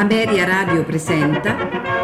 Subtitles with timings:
[0.00, 1.54] Ameria Radio presenta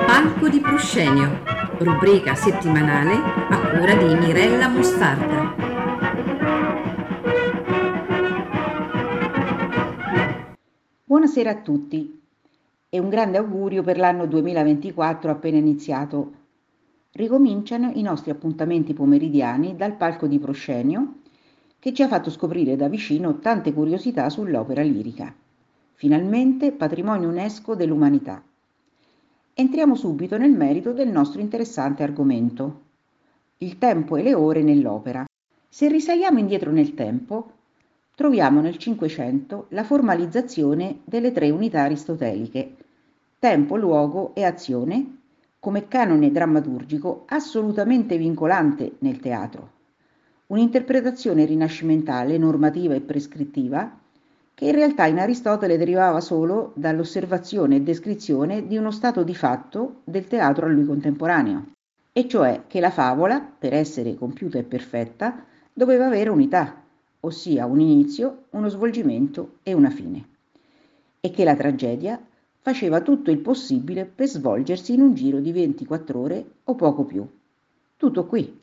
[0.05, 1.41] Palco di Proscenio,
[1.79, 5.55] rubrica settimanale a cura di Mirella Mostarda.
[11.05, 12.21] Buonasera a tutti
[12.91, 16.33] e un grande augurio per l'anno 2024 appena iniziato.
[17.13, 21.21] Ricominciano i nostri appuntamenti pomeridiani dal Palco di Proscenio
[21.79, 25.35] che ci ha fatto scoprire da vicino tante curiosità sull'opera lirica
[25.97, 28.43] finalmente patrimonio UNESCO dell'umanità.
[29.55, 32.83] Entriamo subito nel merito del nostro interessante argomento,
[33.59, 35.25] il tempo e le ore nell'opera.
[35.69, 37.51] Se risaliamo indietro nel tempo,
[38.15, 42.77] troviamo nel Cinquecento la formalizzazione delle tre unità aristoteliche,
[43.39, 45.17] tempo, luogo e azione,
[45.59, 49.71] come canone drammaturgico assolutamente vincolante nel teatro.
[50.49, 54.05] Un'interpretazione rinascimentale, normativa e prescrittiva
[54.57, 60.01] che in realtà in Aristotele derivava solo dall'osservazione e descrizione di uno stato di fatto
[60.05, 61.73] del teatro a lui contemporaneo,
[62.11, 66.75] e cioè che la favola, per essere compiuta e perfetta, doveva avere unità,
[67.21, 70.25] ossia un inizio, uno svolgimento e una fine,
[71.21, 72.19] e che la tragedia
[72.59, 77.29] faceva tutto il possibile per svolgersi in un giro di 24 ore o poco più.
[77.95, 78.59] Tutto qui.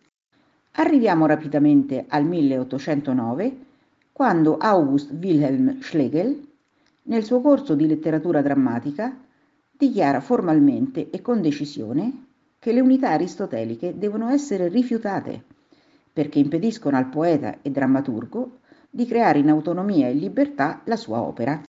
[0.72, 3.58] Arriviamo rapidamente al 1809
[4.14, 6.40] quando August Wilhelm Schlegel,
[7.06, 9.18] nel suo corso di letteratura drammatica,
[9.72, 12.26] dichiara formalmente e con decisione
[12.60, 15.44] che le unità aristoteliche devono essere rifiutate
[16.14, 21.64] perché impediscono al poeta e drammaturgo di creare in autonomia e libertà la sua opera.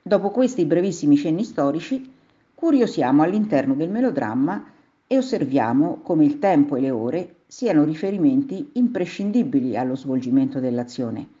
[0.00, 2.10] Dopo questi brevissimi cenni storici,
[2.54, 4.64] curiosiamo all'interno del melodramma
[5.06, 11.40] e osserviamo come il tempo e le ore siano riferimenti imprescindibili allo svolgimento dell'azione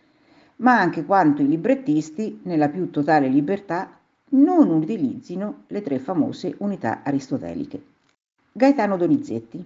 [0.62, 3.98] ma anche quanto i librettisti, nella più totale libertà,
[4.30, 7.82] non utilizzino le tre famose unità aristoteliche.
[8.52, 9.64] Gaetano Donizetti.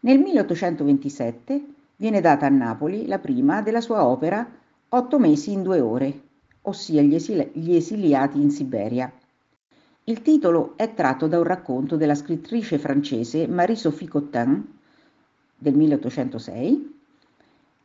[0.00, 1.64] Nel 1827
[1.96, 4.58] viene data a Napoli la prima della sua opera
[4.92, 6.20] Otto mesi in due ore,
[6.62, 9.12] ossia gli, esili- gli esiliati in Siberia.
[10.04, 14.66] Il titolo è tratto da un racconto della scrittrice francese Marie-Sophie Cottin
[15.56, 16.99] del 1806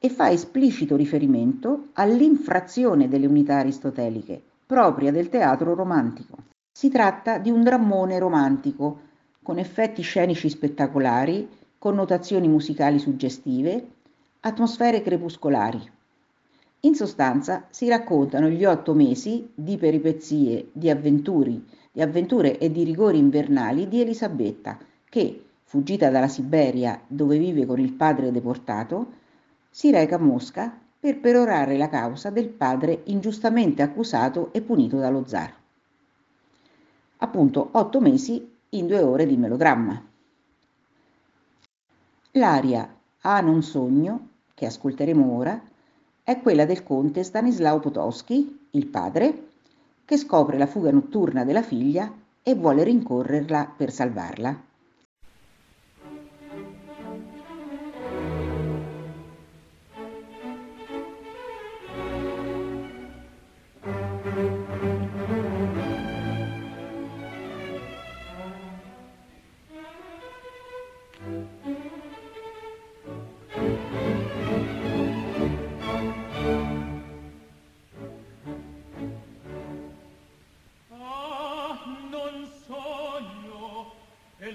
[0.05, 6.37] e fa esplicito riferimento all'infrazione delle unità aristoteliche, propria del teatro romantico.
[6.71, 8.99] Si tratta di un drammone romantico,
[9.41, 11.49] con effetti scenici spettacolari,
[11.79, 13.83] connotazioni musicali suggestive,
[14.41, 15.81] atmosfere crepuscolari.
[16.81, 20.81] In sostanza si raccontano gli otto mesi di peripezie, di,
[21.91, 24.77] di avventure e di rigori invernali di Elisabetta,
[25.09, 29.23] che, fuggita dalla Siberia dove vive con il padre deportato,
[29.75, 35.25] si reca a Mosca per perorare la causa del padre ingiustamente accusato e punito dallo
[35.27, 35.53] zar.
[37.17, 40.01] Appunto otto mesi in due ore di melodramma.
[42.31, 45.61] L'aria Ah non sogno, che ascolteremo ora,
[46.23, 49.47] è quella del conte Stanislao Potosky, il padre,
[50.05, 52.09] che scopre la fuga notturna della figlia
[52.41, 54.64] e vuole rincorrerla per salvarla.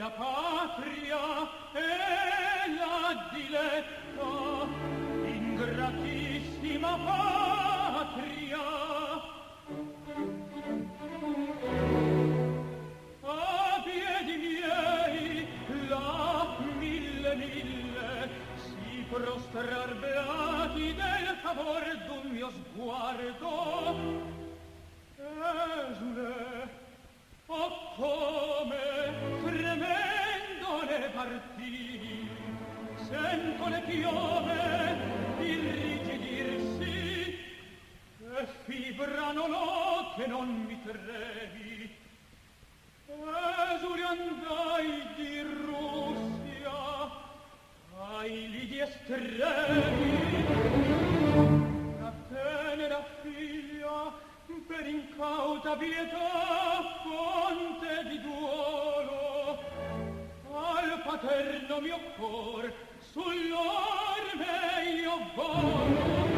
[0.01, 1.19] La patria
[1.73, 4.67] è la diletta,
[5.29, 8.65] ingratissima patria.
[13.21, 15.47] A piedi miei,
[15.91, 21.99] là mille, mille, si prostrar beati del favore
[22.73, 23.53] sguardo
[25.91, 26.69] esule
[27.49, 28.60] occorre
[31.21, 32.27] partì
[32.97, 34.97] sento le piove
[35.41, 36.89] irrigidirsi
[38.39, 41.95] e fibrano lo che non mi trevi.
[43.75, 47.11] Esuli andai di Russia
[48.13, 50.13] ai lidi estremi.
[52.01, 54.11] La tenera figlia
[54.67, 58.90] per incauta pietà fonte di duomo
[61.11, 62.73] paterno mio cor
[63.13, 64.55] sull'arme
[65.03, 66.29] io volo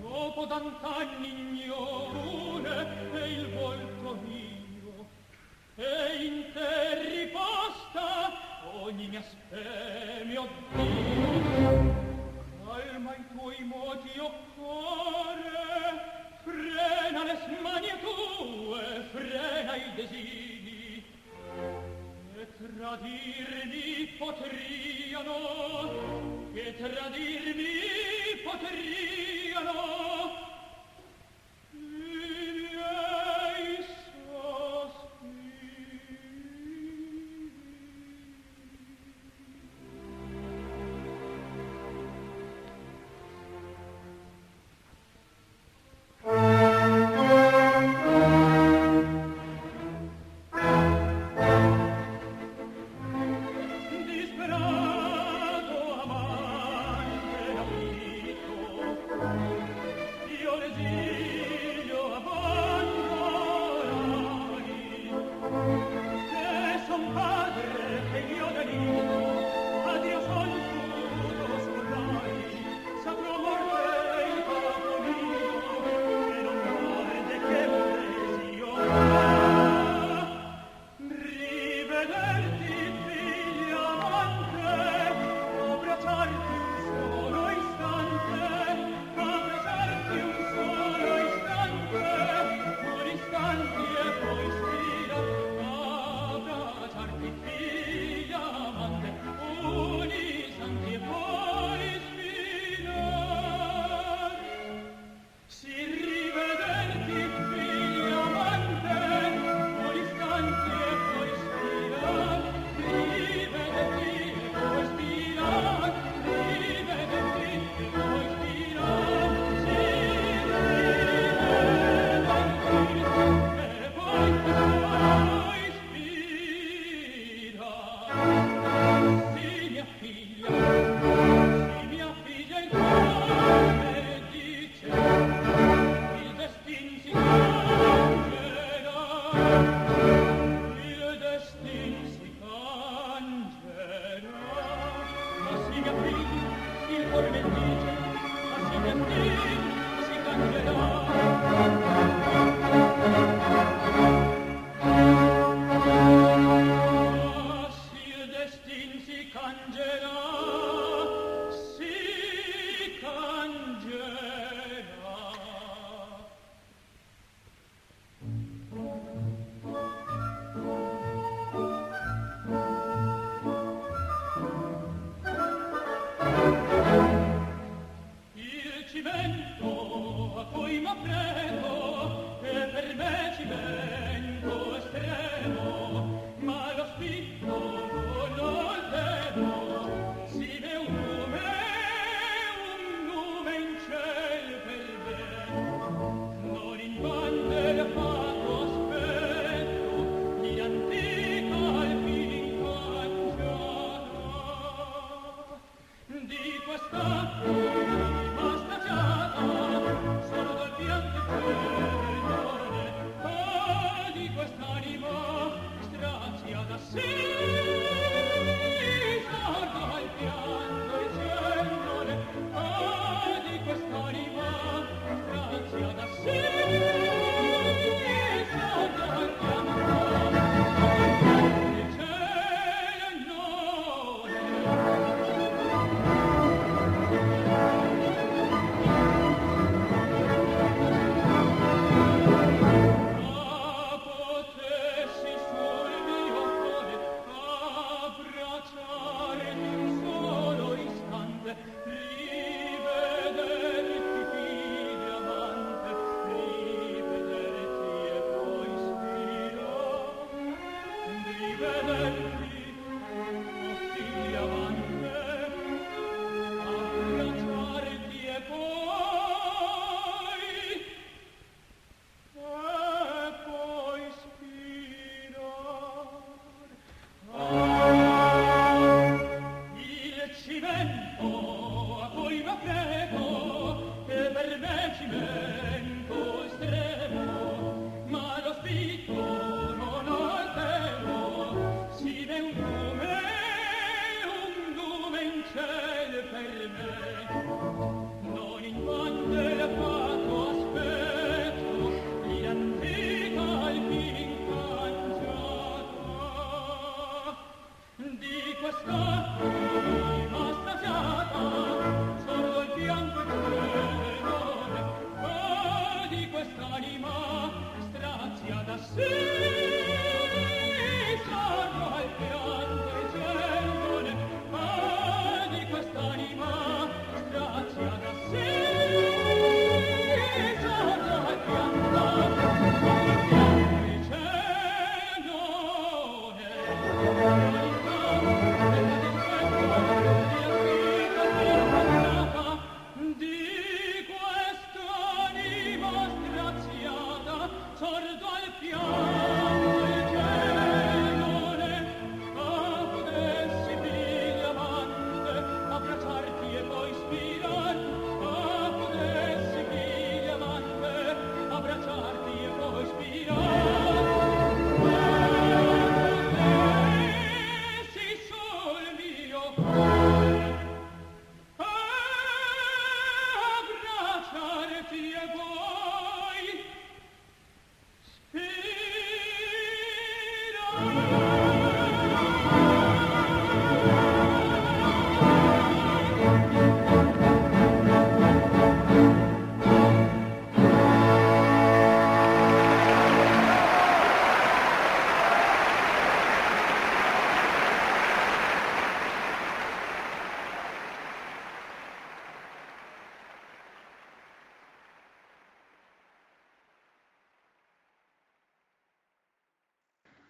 [0.00, 2.76] dopo tant'anni ignorune
[3.12, 5.06] e il volto mio
[5.76, 8.32] e in te riposta
[8.82, 12.02] ogni mia spe mio Dio.
[12.66, 15.62] Calma i tuoi moti o cuore
[16.42, 20.53] frena le smanie tue frena i desiri
[22.72, 25.34] tradirmi potriano
[26.54, 30.03] che tradirmi potriano.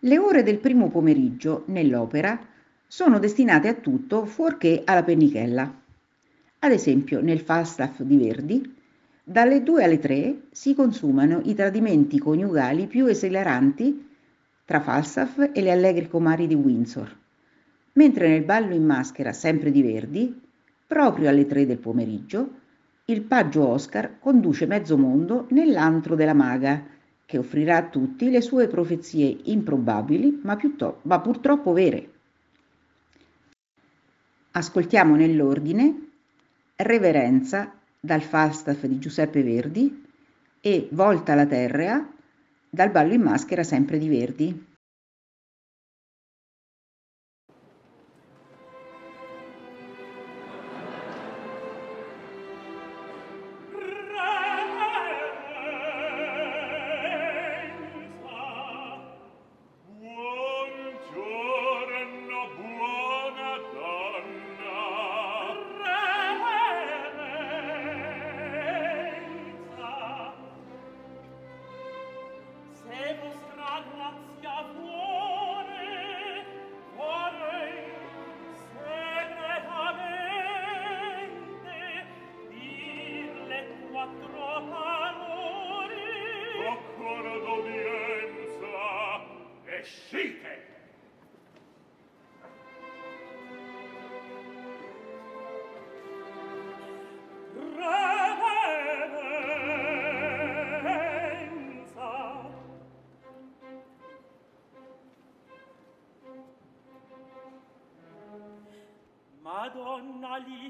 [0.05, 2.39] Le ore del primo pomeriggio, nell'opera,
[2.87, 5.81] sono destinate a tutto fuorché alla pennichella.
[6.59, 8.75] Ad esempio, nel Falstaff di Verdi,
[9.25, 14.07] dalle 2 alle 3 si consumano i tradimenti coniugali più esilaranti
[14.67, 17.17] tra Falstaff e le allegre comari di Windsor,
[17.93, 20.39] mentre nel ballo in maschera sempre di Verdi,
[20.87, 22.51] proprio alle 3 del pomeriggio,
[23.07, 26.93] il paggio Oscar conduce mezzo mondo nell'antro della maga,
[27.27, 30.59] che offrirà a tutti le sue profezie improbabili, ma,
[31.03, 32.11] ma purtroppo vere.
[34.53, 36.11] Ascoltiamo nell'ordine
[36.77, 40.05] Reverenza dal Falstaff di Giuseppe Verdi
[40.61, 42.09] e Volta la Terrea
[42.69, 44.74] dal ballo in maschera sempre di Verdi.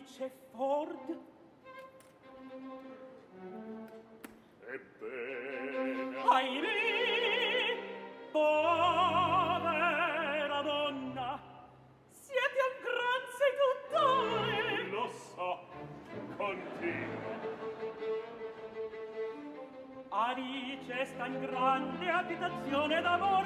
[0.04, 1.18] dice Ford?
[4.68, 6.22] Ebbene...
[6.28, 6.60] Ai
[8.30, 9.50] povera
[10.62, 11.40] donna,
[12.10, 14.90] siete un gran seduttore!
[14.90, 15.50] Lo so,
[16.36, 17.22] continuo.
[20.10, 23.43] Alice sta in grande abitazione d'amore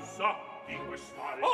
[0.00, 0.34] causa
[0.66, 1.48] di questa lema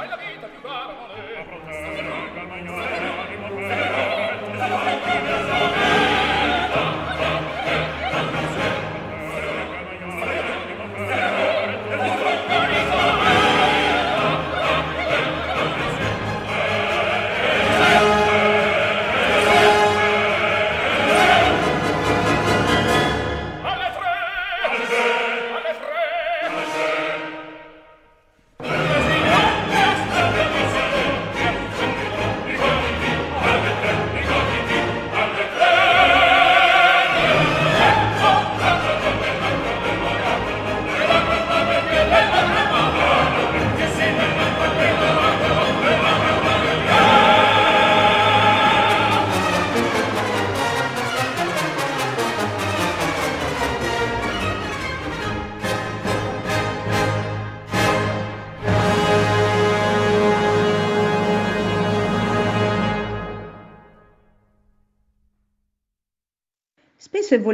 [0.00, 0.49] Vai la vita!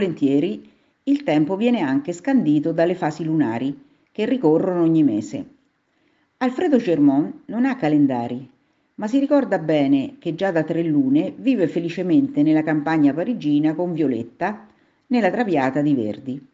[0.07, 0.71] Volentieri
[1.05, 3.77] il tempo viene anche scandito dalle fasi lunari
[4.13, 5.45] che ricorrono ogni mese.
[6.39, 8.49] Alfredo Germont non ha calendari,
[8.95, 13.93] ma si ricorda bene che già da tre lune vive felicemente nella campagna parigina con
[13.93, 14.67] Violetta
[15.09, 16.47] nella traviata di Verdi.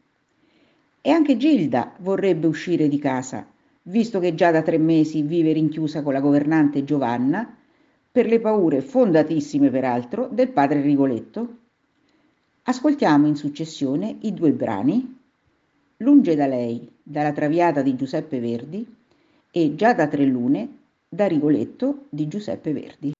[1.00, 3.46] E anche Gilda vorrebbe uscire di casa,
[3.82, 7.56] visto che già da tre mesi vive rinchiusa con la governante Giovanna,
[8.10, 11.56] per le paure fondatissime peraltro del padre Rigoletto.
[12.64, 15.18] Ascoltiamo in successione i due brani
[15.96, 18.86] Lunge da lei, dalla Traviata di Giuseppe Verdi
[19.50, 23.11] e Già da tre lune, da Rigoletto di Giuseppe Verdi.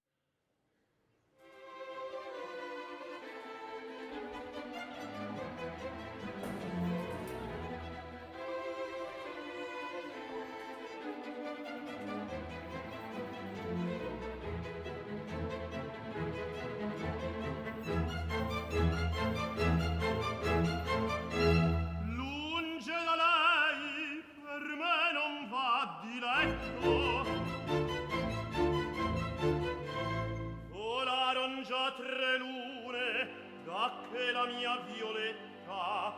[33.82, 36.14] ma che la mia violetta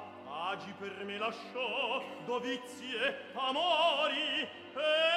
[0.51, 4.49] agi per me lasciò dovizie amori e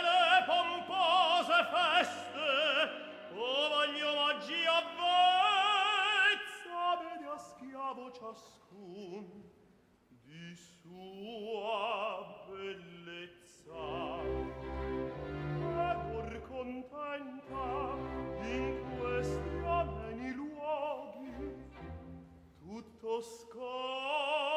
[0.08, 3.06] le pompose feste.
[3.34, 5.76] O voglio oggi avvezza
[7.04, 9.44] vede a schiavo ciascun
[10.08, 13.84] di sua bellezza.
[15.60, 18.07] E pur contenta
[23.18, 24.57] Fosco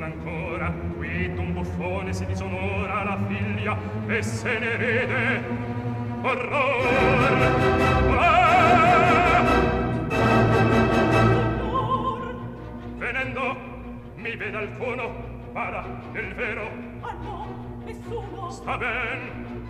[0.00, 5.42] parla ancora qui d'un buffone si disonora la figlia e se ne vede
[6.22, 7.38] orror
[8.18, 9.44] ah!
[12.96, 13.56] venendo
[14.16, 16.70] mi vede alcuno para nel vero.
[17.00, 18.50] Ah no nessuno.
[18.50, 19.66] Sta ben.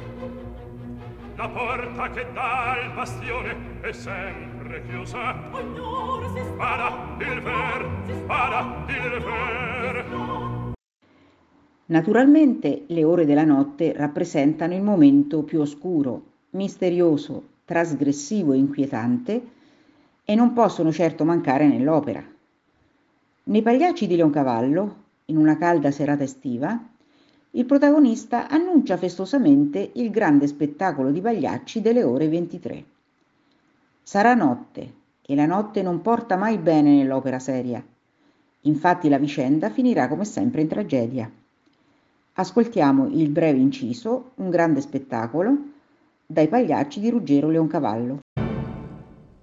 [1.37, 5.50] La porta che dà al bastione è sempre chiusa.
[5.52, 6.54] Ognora si sta.
[6.56, 8.26] Para il ver si sta.
[8.26, 10.70] para il ver.
[11.87, 19.42] Naturalmente le ore della notte rappresentano il momento più oscuro, misterioso, trasgressivo e inquietante
[20.24, 22.24] e non possono certo mancare nell'opera.
[23.42, 26.80] Nei Pagliacci di Leoncavallo, in una calda serata estiva,
[27.52, 32.85] il protagonista annuncia festosamente il grande spettacolo di Pagliacci delle ore 23.
[34.02, 37.82] Sarà notte e la notte non porta mai bene nell'opera seria.
[38.62, 41.30] Infatti la vicenda finirà come sempre in tragedia.
[42.34, 45.56] Ascoltiamo il breve inciso, un grande spettacolo,
[46.26, 48.18] dai Pagliacci di Ruggero Leoncavallo.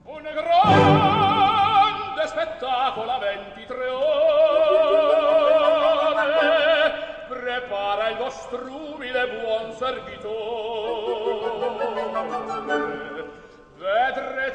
[0.03, 4.07] un grande spettacolo a 23 ore
[7.29, 10.37] prepara il vostro umile buon servitore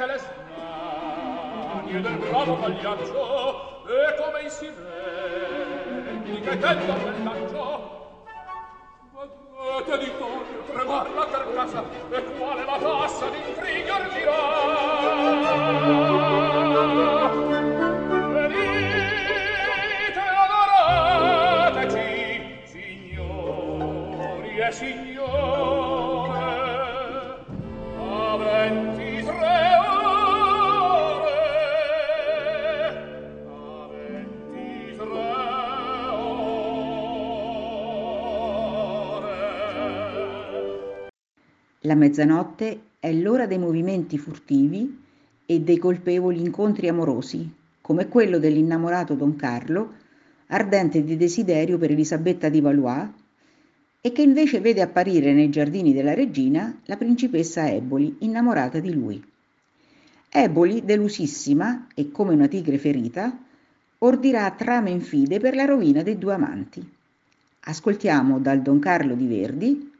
[0.03, 8.01] che le smanie del bravo pagliaccio e come in si vedi che tenta quel laccio
[9.15, 14.43] vedete di torno tremar la carcassa e quale la tassa d'intrigar dirà
[19.53, 20.21] venite
[21.71, 25.82] adorateci signori e signori
[41.85, 45.01] La mezzanotte è l'ora dei movimenti furtivi
[45.45, 49.95] e dei colpevoli incontri amorosi, come quello dell'innamorato Don Carlo,
[50.47, 53.09] ardente di desiderio per Elisabetta di Valois,
[54.01, 59.21] e che invece vede apparire nei giardini della regina la principessa Eboli, innamorata di lui.
[60.29, 63.37] Eboli, delusissima e come una tigre ferita,
[63.99, 66.89] ordirà trame infide per la rovina dei due amanti.
[67.65, 69.92] Ascoltiamo dal Don Carlo di Verdi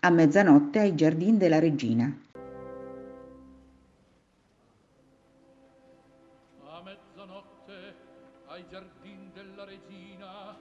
[0.00, 2.04] a mezzanotte ai giardini della regina.
[6.64, 7.94] A mezzanotte
[8.46, 10.56] ai giardin della regina,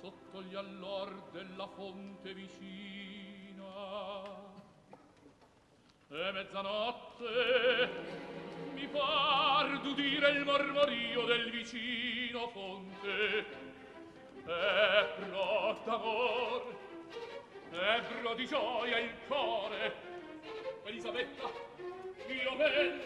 [0.00, 3.62] sotto gli allor della fonte vicina.
[6.08, 7.90] E mezzanotte
[8.74, 13.62] mi par d'udire il mormorio del vicino fonte.
[14.46, 16.83] Ebro d'amor,
[17.74, 19.94] ebro di gioia il cuore.
[20.84, 21.50] Elisabetta
[22.26, 23.00] mio ben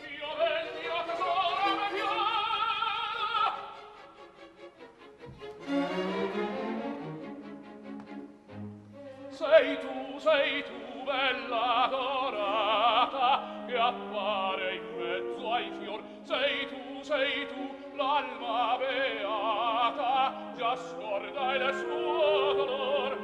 [0.00, 2.04] mio ben io tesoro me
[9.30, 16.02] sei tu sei tu bella dorata che appare in mezzo ai fior.
[16.22, 23.23] Sei tu sei tu l'alma beata già scorda il suo dolor.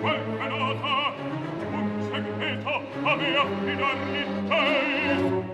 [0.00, 1.12] qualche nota
[1.72, 5.49] un segreto a me affidarmi te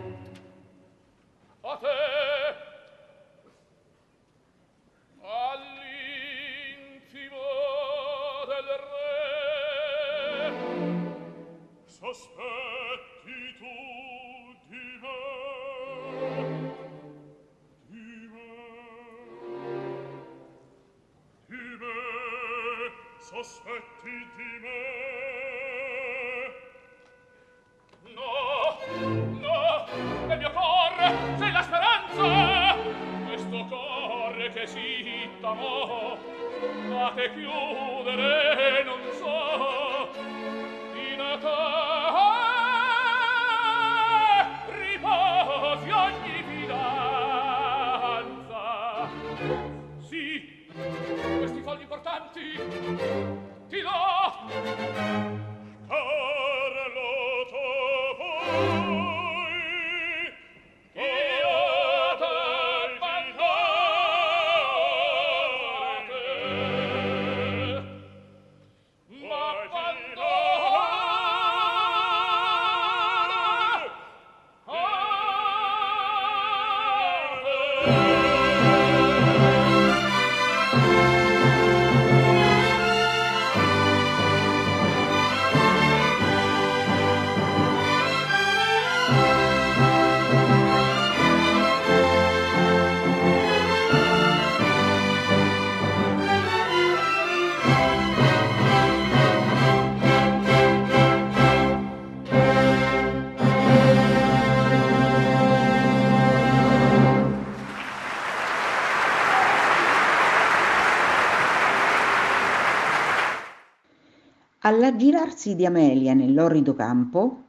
[114.87, 117.43] All'aggirarsi di Amelia nell'orrido campo,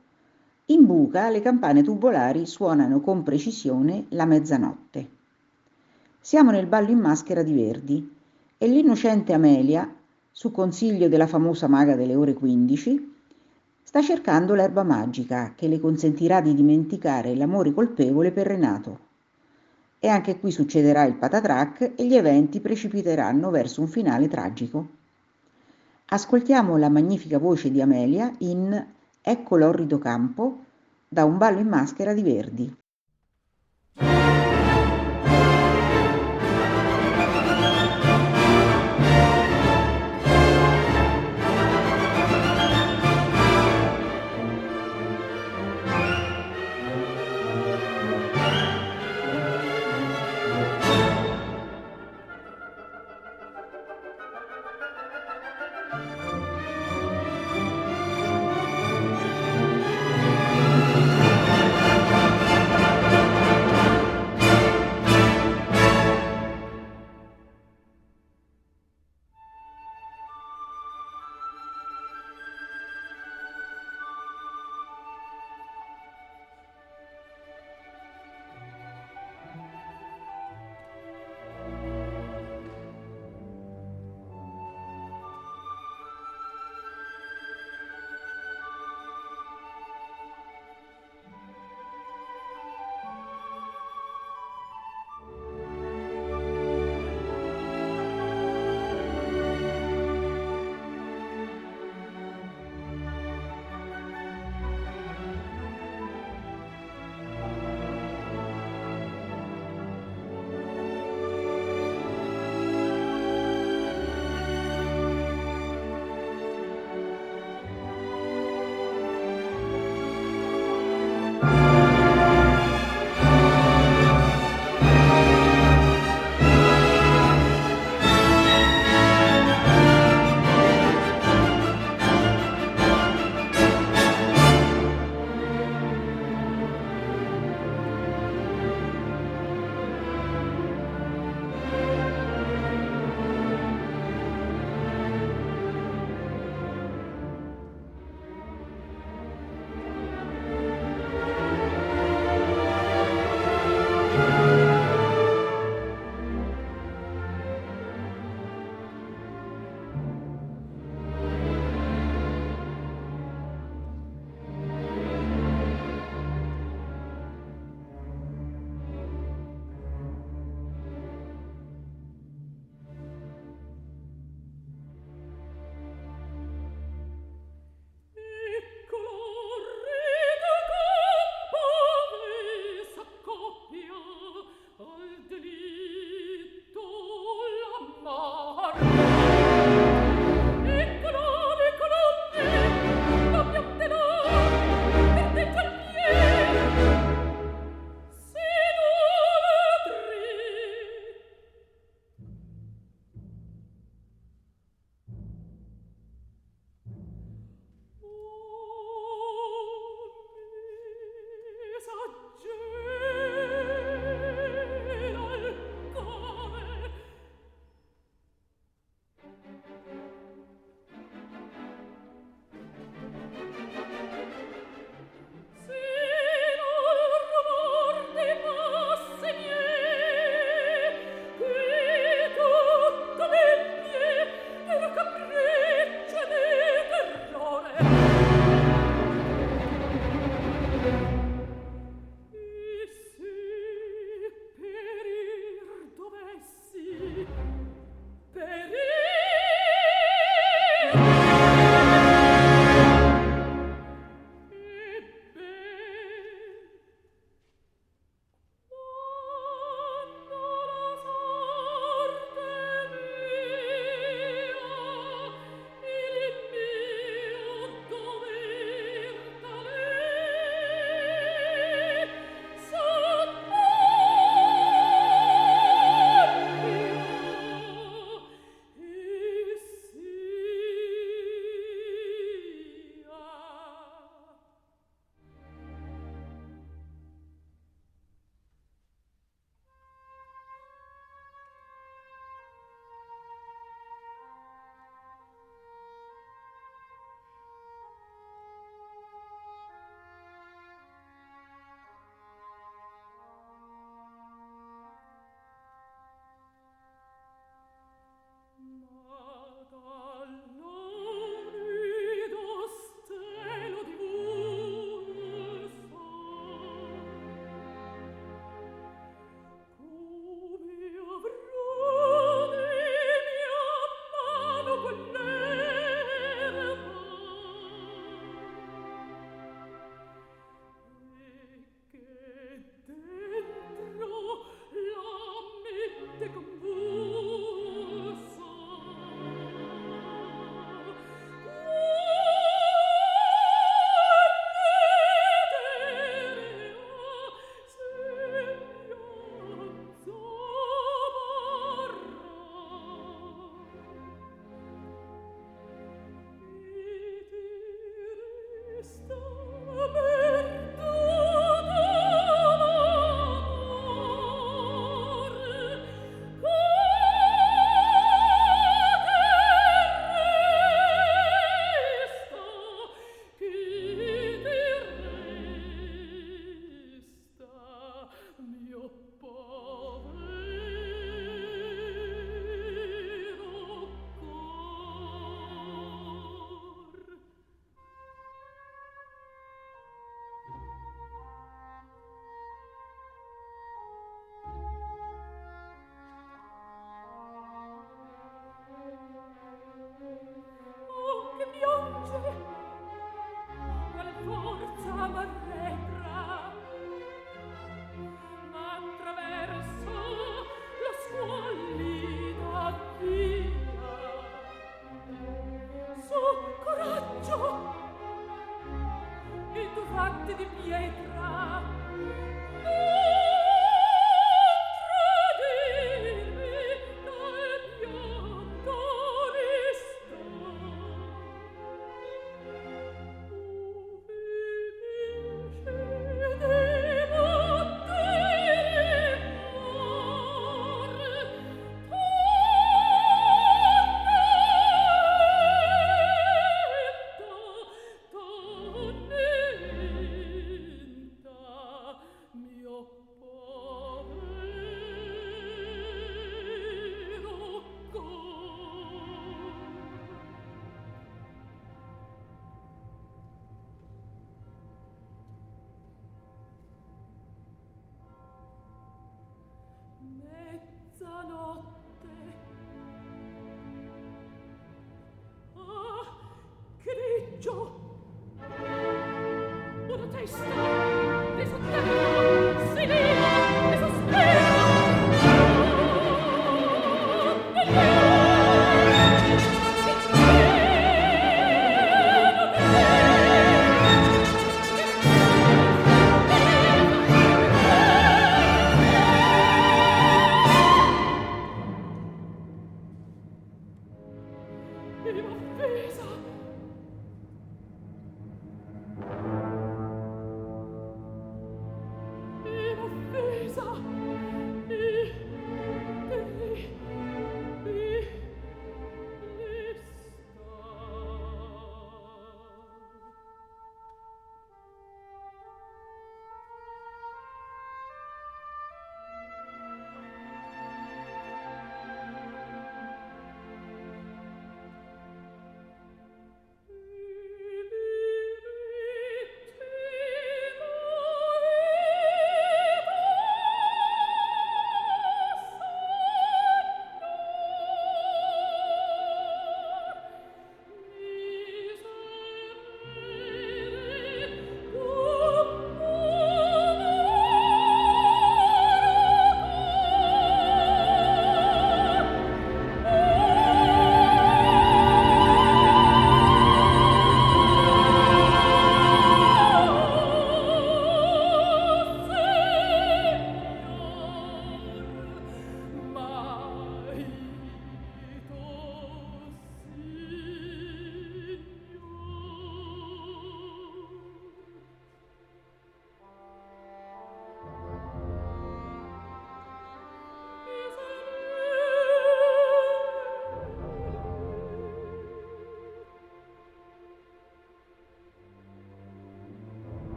[0.65, 5.07] in buca le campane tubolari suonano con precisione la mezzanotte.
[6.19, 8.15] Siamo nel ballo in maschera di Verdi
[8.57, 9.87] e l'innocente Amelia,
[10.31, 13.13] su consiglio della famosa maga delle ore 15,
[13.83, 18.99] sta cercando l'erba magica che le consentirà di dimenticare l'amore colpevole per Renato.
[19.99, 25.05] E anche qui succederà il patatrac e gli eventi precipiteranno verso un finale tragico.
[26.09, 28.85] Ascoltiamo la magnifica voce di Amelia in
[29.21, 30.63] Ecco l'orrido campo
[31.05, 32.77] da un ballo in maschera di Verdi.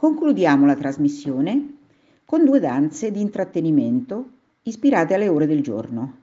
[0.00, 1.76] Concludiamo la trasmissione
[2.24, 4.30] con due danze di intrattenimento
[4.62, 6.16] ispirate alle ore del giorno.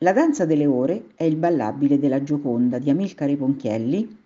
[0.00, 4.18] La danza delle ore è il ballabile della Gioconda di Amilcare Ponchielli,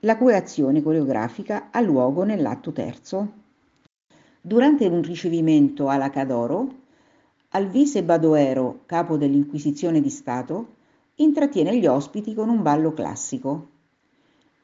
[0.00, 3.32] la cui azione coreografica ha luogo nell'atto terzo.
[4.40, 6.74] Durante un ricevimento alla Cadoro,
[7.50, 10.74] Alvise Badoero, capo dell'Inquisizione di Stato,
[11.14, 13.68] intrattiene gli ospiti con un ballo classico.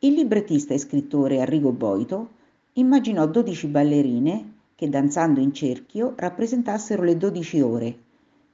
[0.01, 2.39] Il librettista e scrittore Arrigo Boito
[2.75, 7.99] immaginò dodici ballerine che danzando in cerchio rappresentassero le dodici ore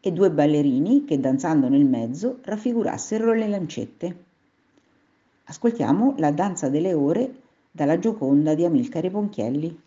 [0.01, 4.25] e due ballerini che danzando nel mezzo raffigurassero le lancette.
[5.45, 7.35] Ascoltiamo la danza delle ore
[7.71, 9.81] dalla Gioconda di Amilcare Ponchielli.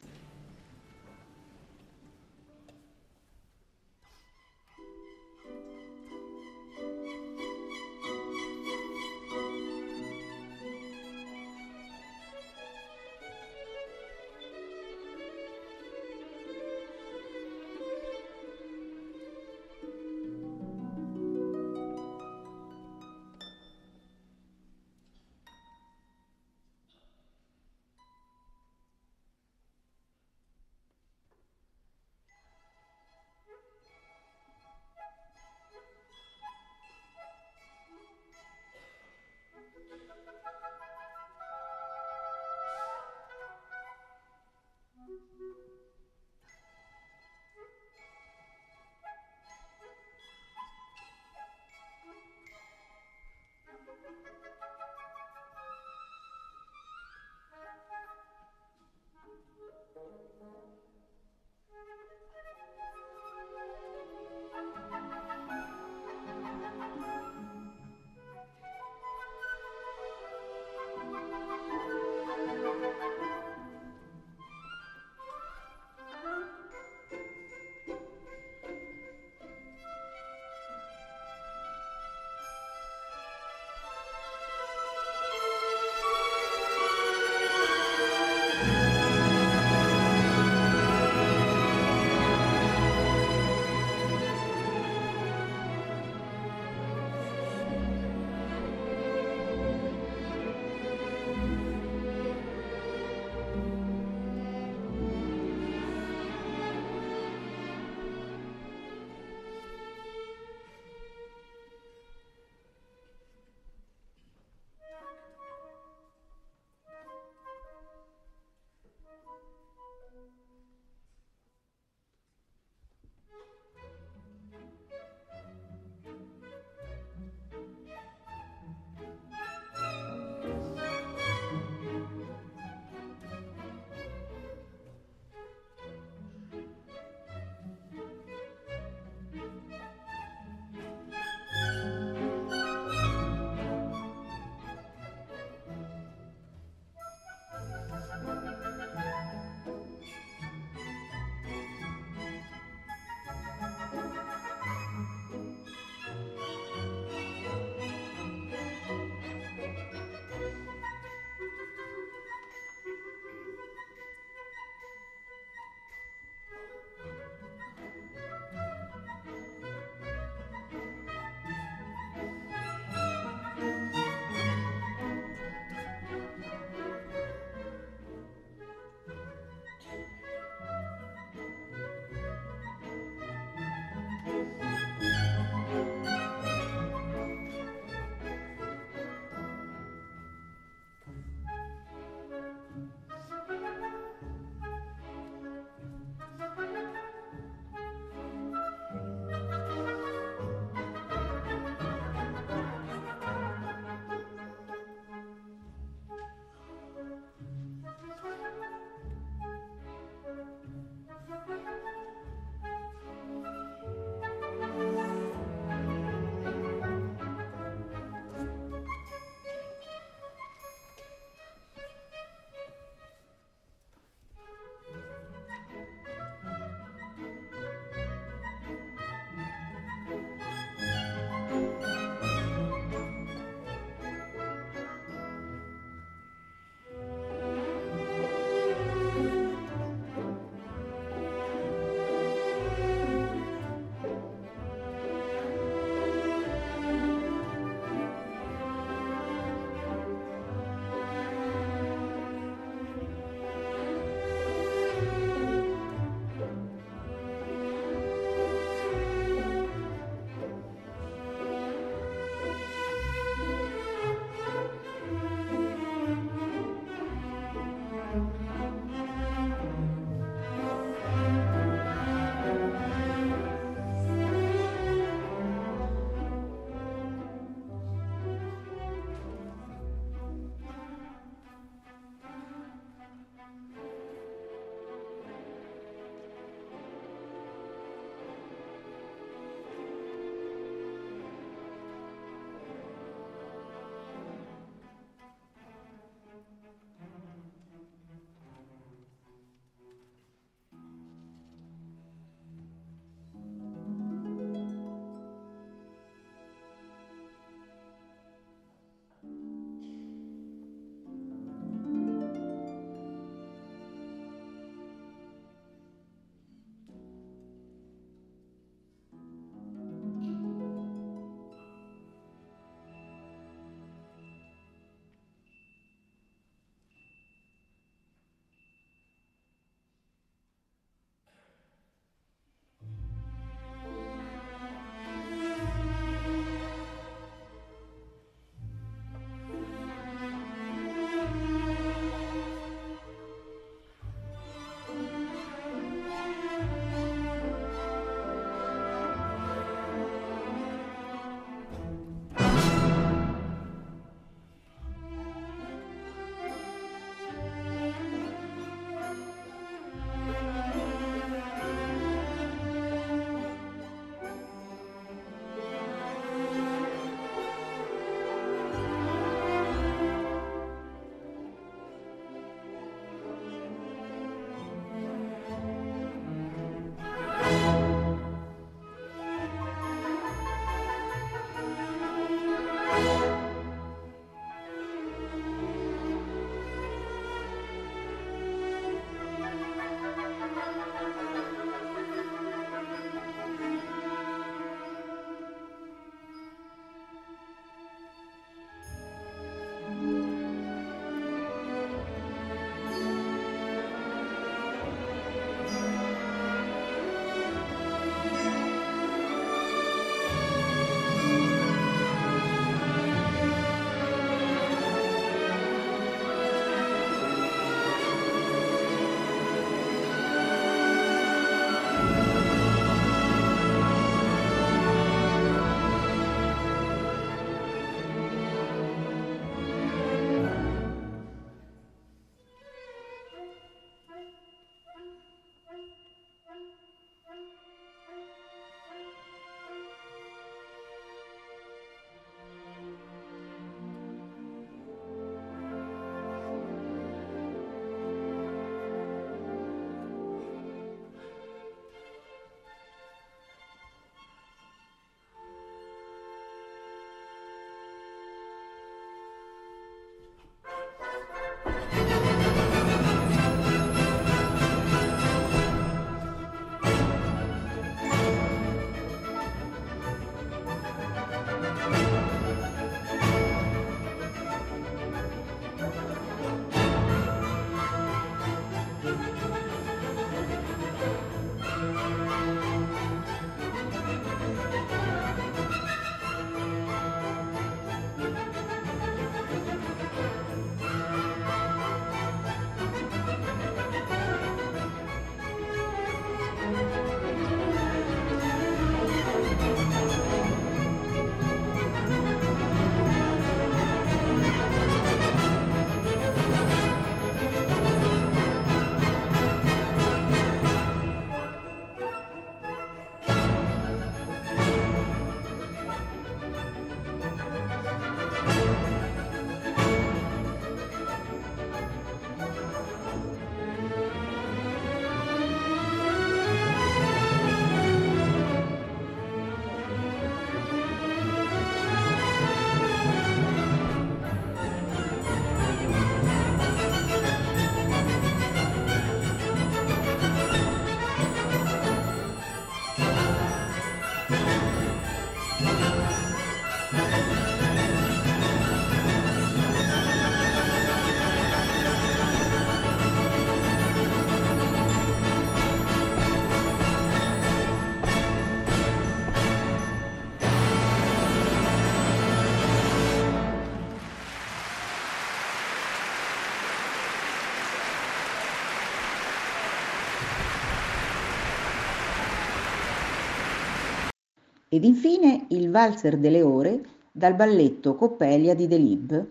[574.71, 579.25] Ed infine il Valzer delle ore dal balletto Coppelia di Delibes,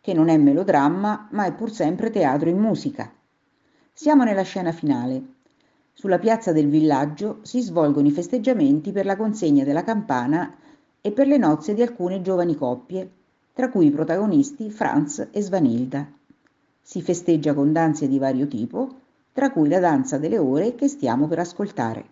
[0.00, 3.08] che non è melodramma ma è pur sempre teatro in musica.
[3.92, 5.22] Siamo nella scena finale.
[5.92, 10.52] Sulla piazza del villaggio si svolgono i festeggiamenti per la consegna della campana
[11.00, 13.08] e per le nozze di alcune giovani coppie,
[13.52, 16.10] tra cui i protagonisti Franz e Svanilda.
[16.80, 18.88] Si festeggia con danze di vario tipo,
[19.32, 22.11] tra cui la danza delle ore che stiamo per ascoltare.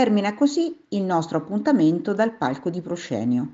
[0.00, 3.52] Termina così il nostro appuntamento dal palco di proscenio.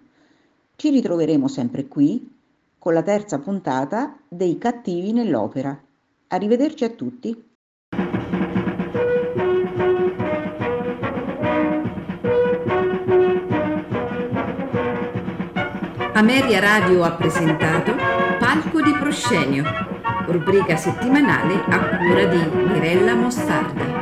[0.76, 2.38] Ci ritroveremo sempre qui
[2.78, 5.76] con la terza puntata dei Cattivi nell'opera.
[6.28, 7.44] Arrivederci a tutti.
[16.12, 17.92] Ameria Radio ha presentato
[18.38, 19.64] Palco di Proscenio,
[20.26, 23.95] rubrica settimanale a cura di Mirella Mostarda.